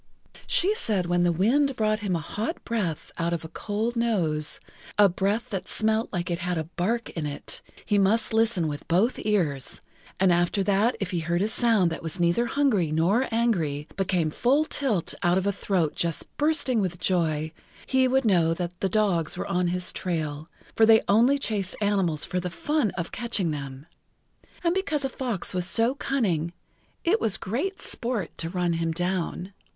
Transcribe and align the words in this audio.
She 0.47 0.73
said 0.73 1.05
when 1.05 1.21
the 1.21 1.31
wind 1.31 1.75
brought 1.75 1.99
him 1.99 2.15
a 2.15 2.21
hot 2.25 2.65
breath 2.65 3.11
out 3.19 3.33
of 3.33 3.45
a 3.45 3.47
cold 3.47 3.95
nose, 3.95 4.59
a 4.97 5.07
breath 5.07 5.51
that 5.51 5.67
smelt 5.69 6.09
like 6.11 6.31
it 6.31 6.39
had 6.39 6.57
a 6.57 6.63
bark 6.63 7.11
in 7.11 7.27
it, 7.27 7.61
he 7.85 7.99
must 7.99 8.33
listen 8.33 8.67
with 8.67 8.87
both 8.87 9.19
ears, 9.19 9.79
and 10.19 10.33
after 10.33 10.63
that 10.63 10.95
if 10.99 11.11
he 11.11 11.19
heard 11.19 11.43
a 11.43 11.47
sound 11.47 11.91
that 11.91 12.01
was 12.01 12.19
neither 12.19 12.47
hungry 12.47 12.91
nor 12.91 13.27
angry, 13.31 13.87
but 13.95 14.07
came 14.07 14.31
full 14.31 14.65
tilt 14.65 15.13
out 15.21 15.37
of 15.37 15.45
a 15.45 15.51
throat 15.51 15.93
just 15.93 16.35
bursting 16.37 16.81
with 16.81 16.99
joy, 16.99 17.51
he 17.85 18.07
would 18.07 18.25
know 18.25 18.55
that 18.55 18.79
the 18.79 18.89
dogs 18.89 19.37
were 19.37 19.45
on 19.45 19.67
his 19.67 19.93
trail, 19.93 20.49
for 20.75 20.87
they 20.87 21.03
only 21.07 21.37
chased 21.37 21.75
animals 21.79 22.25
for 22.25 22.39
the 22.39 22.49
fun 22.49 22.89
of 22.97 23.11
catching 23.11 23.51
them, 23.51 23.85
and 24.63 24.73
because 24.73 25.05
a 25.05 25.09
fox 25.09 25.53
was 25.53 25.67
so 25.67 25.93
cunning,[Pg 25.93 26.53
17] 27.03 27.13
it 27.13 27.21
was 27.21 27.37
great 27.37 27.79
sport 27.83 28.35
to 28.39 28.49
run 28.49 28.73
him 28.73 28.91
down. 28.91 29.53